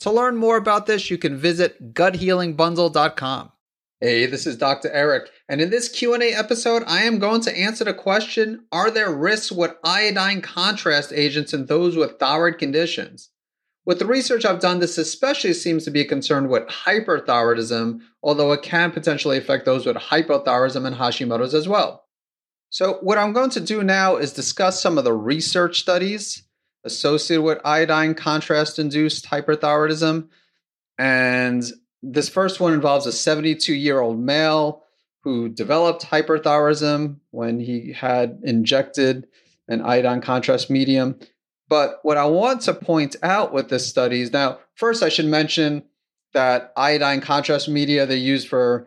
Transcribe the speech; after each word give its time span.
To 0.00 0.10
learn 0.10 0.36
more 0.36 0.56
about 0.56 0.86
this, 0.86 1.10
you 1.10 1.18
can 1.18 1.36
visit 1.36 1.94
guthealingbundle.com. 1.94 3.52
Hey, 4.00 4.26
this 4.26 4.46
is 4.46 4.58
Dr. 4.58 4.90
Eric, 4.90 5.30
and 5.48 5.60
in 5.60 5.70
this 5.70 5.88
Q&A 5.88 6.34
episode, 6.34 6.82
I 6.86 7.04
am 7.04 7.18
going 7.18 7.40
to 7.42 7.56
answer 7.56 7.84
the 7.84 7.94
question, 7.94 8.66
are 8.70 8.90
there 8.90 9.10
risks 9.10 9.50
with 9.50 9.76
iodine 9.82 10.42
contrast 10.42 11.12
agents 11.12 11.54
in 11.54 11.66
those 11.66 11.96
with 11.96 12.18
thyroid 12.18 12.58
conditions? 12.58 13.30
With 13.86 13.98
the 13.98 14.06
research 14.06 14.44
I've 14.44 14.60
done, 14.60 14.80
this 14.80 14.98
especially 14.98 15.52
seems 15.54 15.84
to 15.84 15.90
be 15.90 16.00
a 16.00 16.06
concern 16.06 16.48
with 16.48 16.66
hyperthyroidism, 16.68 18.00
although 18.22 18.52
it 18.52 18.62
can 18.62 18.90
potentially 18.90 19.38
affect 19.38 19.64
those 19.64 19.86
with 19.86 19.96
hypothyroidism 19.96 20.86
and 20.86 20.96
Hashimoto's 20.96 21.54
as 21.54 21.68
well. 21.68 22.04
So, 22.70 22.98
what 23.02 23.18
I'm 23.18 23.32
going 23.32 23.50
to 23.50 23.60
do 23.60 23.84
now 23.84 24.16
is 24.16 24.32
discuss 24.32 24.82
some 24.82 24.98
of 24.98 25.04
the 25.04 25.12
research 25.12 25.78
studies 25.78 26.42
associated 26.84 27.42
with 27.42 27.58
iodine 27.64 28.14
contrast 28.14 28.78
induced 28.78 29.26
hyperthyroidism. 29.26 30.28
And 30.98 31.64
this 32.02 32.28
first 32.28 32.60
one 32.60 32.72
involves 32.72 33.06
a 33.06 33.12
72 33.12 33.72
year 33.72 34.00
old 34.00 34.18
male 34.18 34.84
who 35.22 35.48
developed 35.48 36.04
hyperthyroidism 36.04 37.16
when 37.30 37.58
he 37.58 37.92
had 37.92 38.38
injected 38.44 39.26
an 39.68 39.80
iodine 39.80 40.20
contrast 40.20 40.68
medium. 40.70 41.18
But 41.68 42.00
what 42.02 42.18
I 42.18 42.26
want 42.26 42.60
to 42.62 42.74
point 42.74 43.16
out 43.22 43.52
with 43.52 43.70
this 43.70 43.86
study 43.86 44.20
is 44.20 44.32
now, 44.32 44.58
first, 44.74 45.02
I 45.02 45.08
should 45.08 45.24
mention 45.24 45.82
that 46.34 46.72
iodine 46.76 47.22
contrast 47.22 47.68
media 47.68 48.04
they 48.04 48.16
use 48.16 48.44
for 48.44 48.86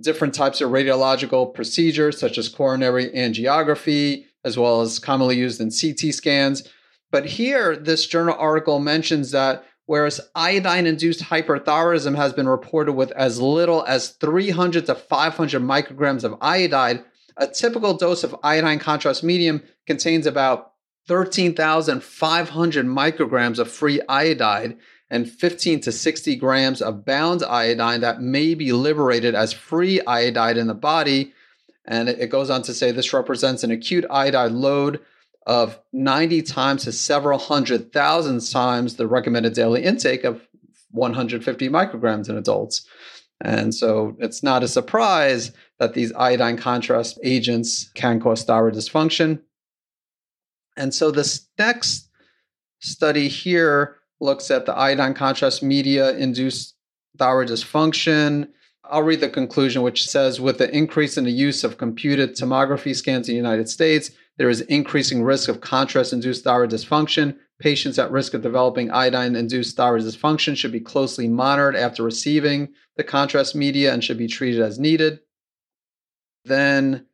different 0.00 0.34
types 0.34 0.60
of 0.60 0.70
radiological 0.70 1.54
procedures, 1.54 2.18
such 2.18 2.36
as 2.36 2.48
coronary 2.48 3.10
angiography, 3.10 4.24
as 4.44 4.58
well 4.58 4.80
as 4.80 4.98
commonly 4.98 5.36
used 5.36 5.60
in 5.60 5.70
CT 5.70 6.12
scans. 6.12 6.68
But 7.10 7.26
here, 7.26 7.76
this 7.76 8.06
journal 8.06 8.36
article 8.38 8.78
mentions 8.78 9.30
that 9.30 9.64
whereas 9.86 10.20
iodine 10.34 10.86
induced 10.86 11.20
hyperthyroidism 11.20 12.16
has 12.16 12.32
been 12.32 12.48
reported 12.48 12.92
with 12.92 13.12
as 13.12 13.40
little 13.40 13.84
as 13.86 14.10
300 14.10 14.86
to 14.86 14.94
500 14.94 15.62
micrograms 15.62 16.24
of 16.24 16.36
iodide, 16.40 17.04
a 17.36 17.46
typical 17.46 17.94
dose 17.94 18.24
of 18.24 18.36
iodine 18.42 18.78
contrast 18.78 19.22
medium 19.22 19.62
contains 19.86 20.26
about 20.26 20.72
13,500 21.06 22.86
micrograms 22.86 23.58
of 23.58 23.70
free 23.70 24.00
iodide 24.08 24.76
and 25.08 25.30
15 25.30 25.80
to 25.80 25.92
60 25.92 26.34
grams 26.36 26.82
of 26.82 27.04
bound 27.04 27.44
iodine 27.44 28.00
that 28.00 28.20
may 28.20 28.54
be 28.54 28.72
liberated 28.72 29.36
as 29.36 29.52
free 29.52 30.00
iodide 30.06 30.56
in 30.56 30.66
the 30.66 30.74
body. 30.74 31.32
And 31.84 32.08
it 32.08 32.30
goes 32.30 32.50
on 32.50 32.62
to 32.62 32.74
say 32.74 32.90
this 32.90 33.12
represents 33.12 33.62
an 33.62 33.70
acute 33.70 34.04
iodide 34.10 34.50
load 34.50 35.00
of 35.46 35.78
90 35.92 36.42
times 36.42 36.84
to 36.84 36.92
several 36.92 37.38
hundred 37.38 37.92
thousand 37.92 38.44
times 38.50 38.96
the 38.96 39.06
recommended 39.06 39.54
daily 39.54 39.84
intake 39.84 40.24
of 40.24 40.46
150 40.90 41.68
micrograms 41.68 42.28
in 42.28 42.36
adults. 42.36 42.86
And 43.40 43.74
so 43.74 44.16
it's 44.18 44.42
not 44.42 44.62
a 44.62 44.68
surprise 44.68 45.52
that 45.78 45.94
these 45.94 46.12
iodine 46.14 46.56
contrast 46.56 47.18
agents 47.22 47.90
can 47.94 48.18
cause 48.18 48.42
thyroid 48.42 48.74
dysfunction. 48.74 49.42
And 50.76 50.92
so 50.92 51.10
this 51.10 51.46
next 51.58 52.08
study 52.80 53.28
here 53.28 53.96
looks 54.20 54.50
at 54.50 54.66
the 54.66 54.74
iodine 54.74 55.14
contrast 55.14 55.62
media 55.62 56.16
induced 56.16 56.74
thyroid 57.18 57.48
dysfunction. 57.48 58.48
I'll 58.84 59.02
read 59.02 59.20
the 59.20 59.28
conclusion, 59.28 59.82
which 59.82 60.08
says 60.08 60.40
with 60.40 60.58
the 60.58 60.74
increase 60.74 61.18
in 61.18 61.24
the 61.24 61.32
use 61.32 61.62
of 61.62 61.78
computed 61.78 62.36
tomography 62.36 62.94
scans 62.96 63.28
in 63.28 63.34
the 63.34 63.36
United 63.36 63.68
States, 63.68 64.10
there 64.38 64.50
is 64.50 64.60
increasing 64.62 65.22
risk 65.22 65.48
of 65.48 65.60
contrast 65.60 66.12
induced 66.12 66.44
thyroid 66.44 66.70
dysfunction. 66.70 67.36
Patients 67.58 67.98
at 67.98 68.10
risk 68.10 68.34
of 68.34 68.42
developing 68.42 68.90
iodine 68.90 69.34
induced 69.34 69.76
thyroid 69.76 70.02
dysfunction 70.02 70.56
should 70.56 70.72
be 70.72 70.80
closely 70.80 71.26
monitored 71.26 71.76
after 71.76 72.02
receiving 72.02 72.68
the 72.96 73.04
contrast 73.04 73.54
media 73.54 73.92
and 73.92 74.04
should 74.04 74.18
be 74.18 74.28
treated 74.28 74.60
as 74.60 74.78
needed. 74.78 75.20
Then 76.44 77.06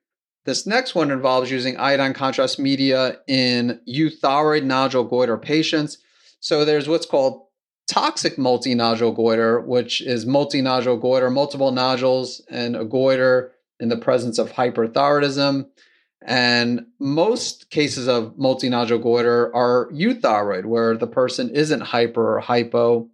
this 0.45 0.67
next 0.67 0.95
one 0.95 1.13
involves 1.13 1.51
using 1.51 1.77
iodine 1.77 2.15
contrast 2.15 2.59
media 2.59 3.19
in 3.29 3.81
euthyroid 3.89 4.65
nodule 4.65 5.05
goiter 5.05 5.39
patients. 5.39 5.99
So 6.41 6.65
there's 6.65 6.89
what's 6.89 7.07
called 7.07 7.47
toxic 7.87 8.37
multinodular 8.37 9.15
goiter, 9.15 9.61
which 9.61 10.01
is 10.01 10.27
multinodular 10.27 11.01
goiter, 11.01 11.31
multiple 11.31 11.71
nodules 11.71 12.43
and 12.51 12.75
a 12.75 12.85
goiter 12.85 13.53
in 13.79 13.89
the 13.89 13.97
presence 13.97 14.39
of 14.39 14.53
hyperthyroidism. 14.53 15.67
And 16.25 16.87
most 17.01 17.71
cases 17.71 18.07
of 18.09 18.35
multinodular 18.37 19.03
goiter 19.03 19.55
are 19.55 19.91
euthyroid, 19.93 20.65
where 20.67 20.97
the 20.97 21.07
person 21.07 21.51
isn't 21.51 21.81
hyper 21.81 22.37
or 22.37 22.41
hypo. 22.41 23.09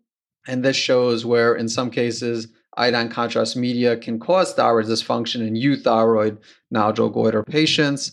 And 0.46 0.64
this 0.64 0.76
shows 0.76 1.24
where, 1.24 1.54
in 1.54 1.68
some 1.68 1.90
cases, 1.90 2.48
iodine 2.76 3.08
contrast 3.08 3.56
media 3.56 3.96
can 3.96 4.18
cause 4.18 4.52
thyroid 4.54 4.86
dysfunction 4.86 5.46
in 5.46 5.54
euthyroid 5.54 6.38
nodule 6.70 7.10
goiter 7.10 7.42
patients. 7.42 8.12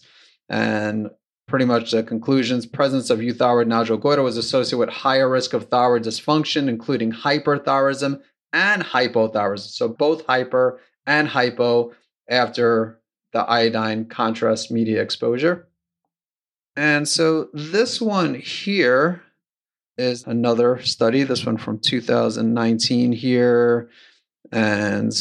And 0.50 1.10
pretty 1.48 1.66
much 1.66 1.92
the 1.92 2.04
conclusions 2.04 2.66
presence 2.66 3.10
of 3.10 3.20
euthyroid 3.20 3.68
nodule 3.68 3.98
goiter 3.98 4.24
was 4.24 4.38
associated 4.38 4.78
with 4.80 4.90
higher 4.90 5.30
risk 5.30 5.54
of 5.54 5.70
thyroid 5.70 6.04
dysfunction, 6.04 6.68
including 6.68 7.12
hyperthyroidism 7.12 8.22
and 8.54 8.84
hypothyroidism. 8.84 9.70
So 9.70 9.88
both 9.88 10.26
hyper 10.26 10.80
and 11.06 11.28
hypo 11.28 11.94
after 12.30 13.00
the 13.36 13.42
iodine 13.42 14.06
contrast 14.06 14.72
media 14.72 15.02
exposure. 15.02 15.68
And 16.78 17.06
so 17.06 17.50
this 17.54 18.00
one 18.00 18.34
here 18.34 19.24
is 19.98 20.24
another 20.26 20.82
study, 20.82 21.24
this 21.24 21.46
one 21.46 21.58
from 21.58 21.80
2019 21.80 23.12
here. 23.12 23.90
And 24.54 25.12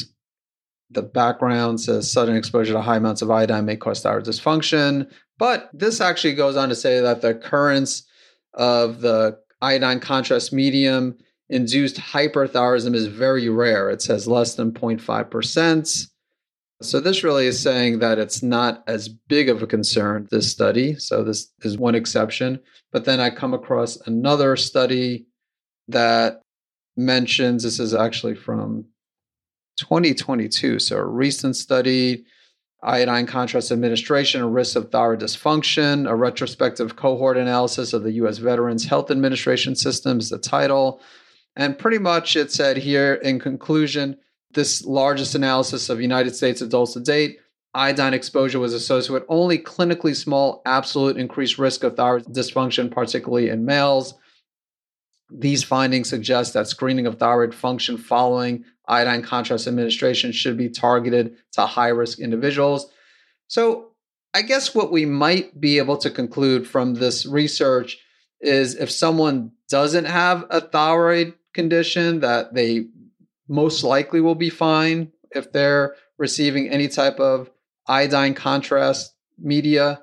the 0.91 1.03
background 1.03 1.81
says 1.81 2.13
sudden 2.13 2.37
exposure 2.37 2.75
to 2.75 2.83
high 2.83 2.99
amounts 2.99 3.21
of 3.21 3.33
iodine 3.33 3.65
may 3.65 3.75
cause 3.75 4.01
thyroid 4.01 4.27
dysfunction. 4.27 5.11
But 5.37 5.69
this 5.73 6.01
actually 6.01 6.35
goes 6.35 6.55
on 6.55 6.69
to 6.69 6.77
say 6.77 7.01
that 7.01 7.21
the 7.21 7.31
occurrence 7.31 8.07
of 8.53 9.01
the 9.01 9.39
iodine 9.61 9.99
contrast 9.99 10.53
medium 10.53 11.19
induced 11.49 11.97
hyperthyroidism 11.97 12.95
is 12.95 13.07
very 13.07 13.49
rare. 13.49 13.91
It 13.91 14.03
says 14.03 14.29
less 14.29 14.55
than 14.55 14.71
0.5%. 14.71 16.11
So, 16.83 17.01
this 17.01 17.23
really 17.23 17.47
is 17.47 17.61
saying 17.61 18.01
that 18.01 18.19
it's 18.19 18.43
not 18.43 18.83
as 18.87 19.09
big 19.09 19.49
of 19.49 19.63
a 19.63 19.67
concern, 19.67 20.29
this 20.31 20.51
study. 20.51 20.97
So, 20.97 21.23
this 21.23 21.53
is 21.63 21.79
one 21.79 21.95
exception. 21.95 22.61
But 22.93 23.05
then 23.05 23.21
I 23.21 23.31
come 23.31 23.55
across 23.55 23.97
another 24.07 24.57
study 24.57 25.27
that 25.89 26.43
mentions 26.97 27.63
this 27.63 27.79
is 27.79 27.95
actually 27.95 28.35
from 28.35 28.87
2022. 29.79 30.79
So, 30.81 30.97
a 30.97 31.05
recent 31.05 31.57
study 31.57 32.25
iodine 32.85 33.27
contrast 33.27 33.73
administration 33.73 34.43
and 34.43 34.55
risks 34.55 34.77
of 34.77 34.91
thyroid 34.91 35.21
dysfunction, 35.21 36.09
a 36.09 36.15
retrospective 36.15 36.97
cohort 36.97 37.37
analysis 37.37 37.93
of 37.93 38.03
the 38.03 38.13
U.S. 38.13 38.39
Veterans 38.39 38.85
Health 38.85 39.11
Administration 39.11 39.75
System 39.75 40.19
is 40.19 40.29
the 40.29 40.39
title. 40.39 41.01
And 41.57 41.79
pretty 41.79 41.99
much 41.99 42.37
it 42.37 42.53
said 42.53 42.77
here 42.77 43.15
in 43.15 43.39
conclusion 43.39 44.19
this 44.55 44.85
largest 44.85 45.35
analysis 45.35 45.89
of 45.89 46.01
United 46.01 46.35
States 46.35 46.61
adults 46.61 46.95
to 46.95 47.01
date, 47.01 47.39
iodine 47.75 48.15
exposure 48.15 48.59
was 48.61 48.73
associated 48.73 49.13
with 49.13 49.25
only 49.29 49.59
clinically 49.59 50.15
small 50.15 50.63
absolute 50.65 51.17
increased 51.17 51.59
risk 51.59 51.83
of 51.83 51.97
thyroid 51.97 52.25
dysfunction, 52.27 52.91
particularly 52.91 53.49
in 53.49 53.65
males. 53.65 54.15
These 55.31 55.65
findings 55.65 56.09
suggest 56.09 56.55
that 56.55 56.69
screening 56.69 57.07
of 57.07 57.19
thyroid 57.19 57.55
function 57.55 57.97
following 57.97 58.65
iodine 58.87 59.23
contrast 59.23 59.67
administration 59.67 60.31
should 60.31 60.57
be 60.57 60.69
targeted 60.69 61.37
to 61.53 61.63
high 61.63 61.89
risk 61.89 62.21
individuals. 62.21 62.87
So, 63.49 63.91
I 64.35 64.43
guess 64.43 64.75
what 64.75 64.91
we 64.91 65.07
might 65.07 65.61
be 65.61 65.79
able 65.79 65.97
to 65.99 66.11
conclude 66.11 66.67
from 66.67 66.95
this 66.95 67.25
research 67.25 67.99
is 68.41 68.75
if 68.75 68.91
someone 68.91 69.53
doesn't 69.69 70.07
have 70.07 70.45
a 70.51 70.61
thyroid 70.61 71.35
condition, 71.55 72.21
that 72.21 72.53
they 72.53 72.87
most 73.49 73.85
likely 73.85 74.21
will 74.21 74.35
be 74.35 74.51
fine 74.51 75.13
if 75.31 75.53
they're 75.53 75.95
receiving 76.19 76.69
any 76.69 76.89
type 76.89 77.19
of 77.21 77.51
iodine 77.87 78.35
contrast 78.35 79.15
media. 79.39 80.01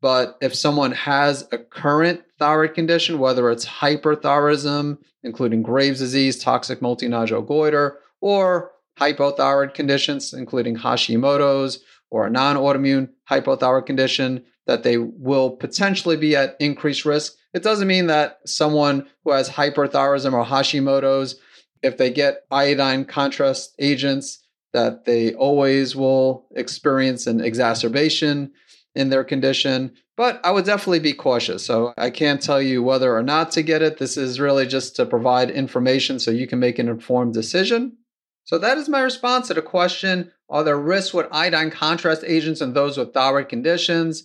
But 0.00 0.38
if 0.40 0.54
someone 0.54 0.92
has 0.92 1.48
a 1.50 1.58
current 1.58 2.22
thyroid 2.38 2.74
condition, 2.74 3.18
whether 3.18 3.50
it's 3.50 3.66
hyperthyroidism, 3.66 4.98
including 5.24 5.62
Graves' 5.62 5.98
disease, 5.98 6.38
toxic 6.38 6.80
multinodular 6.80 7.44
goiter, 7.44 7.98
or 8.20 8.72
hypothyroid 8.98 9.74
conditions, 9.74 10.32
including 10.32 10.76
Hashimoto's 10.76 11.80
or 12.10 12.26
a 12.26 12.30
non 12.30 12.56
autoimmune 12.56 13.10
hypothyroid 13.28 13.86
condition, 13.86 14.44
that 14.66 14.82
they 14.82 14.98
will 14.98 15.50
potentially 15.50 16.16
be 16.16 16.36
at 16.36 16.56
increased 16.60 17.04
risk. 17.04 17.34
It 17.54 17.62
doesn't 17.62 17.88
mean 17.88 18.06
that 18.06 18.38
someone 18.46 19.08
who 19.24 19.32
has 19.32 19.48
hyperthyroidism 19.48 20.32
or 20.32 20.44
Hashimoto's, 20.44 21.36
if 21.82 21.96
they 21.96 22.10
get 22.10 22.44
iodine 22.50 23.04
contrast 23.04 23.74
agents, 23.78 24.44
that 24.72 25.04
they 25.04 25.34
always 25.34 25.96
will 25.96 26.46
experience 26.54 27.26
an 27.26 27.40
exacerbation 27.40 28.52
in 28.94 29.10
their 29.10 29.24
condition. 29.24 29.92
But 30.16 30.40
I 30.44 30.50
would 30.50 30.64
definitely 30.64 30.98
be 30.98 31.12
cautious. 31.12 31.64
So 31.64 31.94
I 31.96 32.10
can't 32.10 32.42
tell 32.42 32.60
you 32.60 32.82
whether 32.82 33.16
or 33.16 33.22
not 33.22 33.52
to 33.52 33.62
get 33.62 33.82
it. 33.82 33.98
This 33.98 34.16
is 34.16 34.40
really 34.40 34.66
just 34.66 34.96
to 34.96 35.06
provide 35.06 35.50
information 35.50 36.18
so 36.18 36.30
you 36.30 36.46
can 36.46 36.58
make 36.58 36.78
an 36.78 36.88
informed 36.88 37.34
decision. 37.34 37.96
So 38.44 38.58
that 38.58 38.78
is 38.78 38.88
my 38.88 39.00
response 39.00 39.48
to 39.48 39.54
the 39.54 39.62
question 39.62 40.32
Are 40.50 40.64
there 40.64 40.78
risks 40.78 41.14
with 41.14 41.28
iodine 41.30 41.70
contrast 41.70 42.24
agents 42.26 42.60
in 42.60 42.72
those 42.72 42.96
with 42.96 43.14
thyroid 43.14 43.48
conditions? 43.48 44.24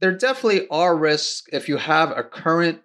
There 0.00 0.12
definitely 0.12 0.68
are 0.68 0.96
risks 0.96 1.44
if 1.52 1.68
you 1.68 1.76
have 1.78 2.10
a 2.10 2.22
current 2.22 2.80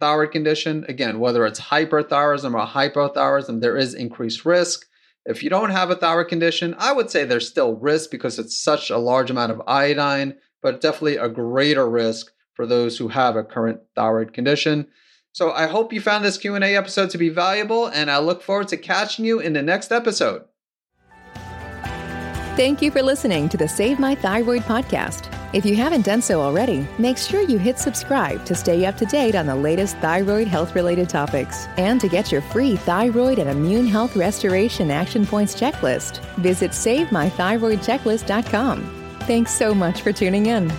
thyroid 0.00 0.32
condition. 0.32 0.84
Again, 0.88 1.18
whether 1.18 1.46
it's 1.46 1.60
hyperthyroidism 1.60 2.54
or 2.54 2.66
hypothyroidism, 2.66 3.60
there 3.60 3.76
is 3.76 3.94
increased 3.94 4.44
risk. 4.44 4.86
If 5.26 5.42
you 5.42 5.50
don't 5.50 5.70
have 5.70 5.90
a 5.90 5.96
thyroid 5.96 6.28
condition, 6.28 6.74
I 6.78 6.92
would 6.92 7.10
say 7.10 7.24
there's 7.24 7.48
still 7.48 7.74
risk 7.74 8.10
because 8.10 8.38
it's 8.38 8.56
such 8.56 8.90
a 8.90 8.98
large 8.98 9.30
amount 9.30 9.52
of 9.52 9.62
iodine, 9.66 10.34
but 10.62 10.80
definitely 10.80 11.16
a 11.16 11.28
greater 11.28 11.88
risk 11.88 12.32
for 12.54 12.66
those 12.66 12.98
who 12.98 13.08
have 13.08 13.36
a 13.36 13.44
current 13.44 13.80
thyroid 13.94 14.32
condition. 14.32 14.86
So 15.32 15.50
I 15.50 15.66
hope 15.66 15.92
you 15.92 16.00
found 16.00 16.24
this 16.24 16.38
Q&A 16.38 16.76
episode 16.76 17.10
to 17.10 17.18
be 17.18 17.28
valuable 17.28 17.86
and 17.86 18.10
I 18.10 18.18
look 18.18 18.42
forward 18.42 18.68
to 18.68 18.76
catching 18.76 19.24
you 19.24 19.40
in 19.40 19.52
the 19.52 19.62
next 19.62 19.90
episode. 19.90 20.44
Thank 22.56 22.80
you 22.80 22.92
for 22.92 23.02
listening 23.02 23.48
to 23.48 23.56
the 23.56 23.66
Save 23.66 23.98
My 23.98 24.14
Thyroid 24.14 24.62
podcast. 24.62 25.33
If 25.54 25.64
you 25.64 25.76
haven't 25.76 26.04
done 26.04 26.20
so 26.20 26.40
already, 26.40 26.84
make 26.98 27.16
sure 27.16 27.40
you 27.40 27.58
hit 27.58 27.78
subscribe 27.78 28.44
to 28.46 28.56
stay 28.56 28.84
up 28.86 28.96
to 28.96 29.06
date 29.06 29.36
on 29.36 29.46
the 29.46 29.54
latest 29.54 29.96
thyroid 29.98 30.48
health 30.48 30.74
related 30.74 31.08
topics. 31.08 31.68
And 31.76 32.00
to 32.00 32.08
get 32.08 32.32
your 32.32 32.42
free 32.42 32.74
thyroid 32.74 33.38
and 33.38 33.48
immune 33.48 33.86
health 33.86 34.16
restoration 34.16 34.90
action 34.90 35.24
points 35.24 35.54
checklist, 35.54 36.18
visit 36.38 36.72
SaveMyThyroidChecklist.com. 36.72 39.16
Thanks 39.20 39.54
so 39.54 39.72
much 39.72 40.02
for 40.02 40.12
tuning 40.12 40.46
in. 40.46 40.72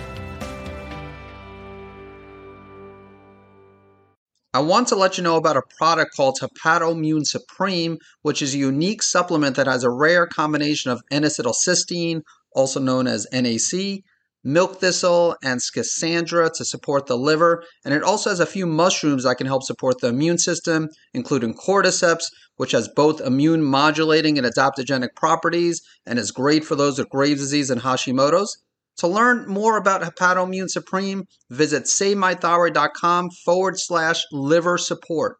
I 4.52 4.58
want 4.58 4.88
to 4.88 4.94
let 4.94 5.16
you 5.16 5.24
know 5.24 5.36
about 5.36 5.56
a 5.56 5.62
product 5.78 6.14
called 6.14 6.38
Hepatoimmune 6.38 7.26
Supreme, 7.26 7.96
which 8.20 8.42
is 8.42 8.54
a 8.54 8.58
unique 8.58 9.02
supplement 9.02 9.56
that 9.56 9.68
has 9.68 9.84
a 9.84 9.90
rare 9.90 10.26
combination 10.26 10.90
of 10.90 11.00
N-acetylcysteine, 11.10 12.20
also 12.52 12.78
known 12.78 13.06
as 13.06 13.26
NAC, 13.32 14.02
milk 14.46 14.80
thistle, 14.80 15.36
and 15.42 15.60
schisandra 15.60 16.50
to 16.52 16.64
support 16.64 17.06
the 17.06 17.16
liver. 17.16 17.64
And 17.84 17.92
it 17.92 18.02
also 18.02 18.30
has 18.30 18.40
a 18.40 18.46
few 18.46 18.64
mushrooms 18.64 19.24
that 19.24 19.36
can 19.36 19.46
help 19.46 19.64
support 19.64 20.00
the 20.00 20.08
immune 20.08 20.38
system, 20.38 20.88
including 21.12 21.54
cordyceps, 21.54 22.24
which 22.56 22.72
has 22.72 22.88
both 22.88 23.20
immune 23.20 23.62
modulating 23.62 24.38
and 24.38 24.46
adaptogenic 24.46 25.14
properties 25.16 25.82
and 26.06 26.18
is 26.18 26.30
great 26.30 26.64
for 26.64 26.76
those 26.76 26.98
with 26.98 27.10
Graves' 27.10 27.40
disease 27.40 27.70
and 27.70 27.82
Hashimoto's. 27.82 28.56
To 28.98 29.08
learn 29.08 29.46
more 29.46 29.76
about 29.76 30.02
Hepatoimmune 30.02 30.70
Supreme, 30.70 31.24
visit 31.50 31.84
SaveMyThyroid.com 31.84 33.30
forward 33.44 33.78
slash 33.78 34.22
liver 34.32 34.78
support. 34.78 35.36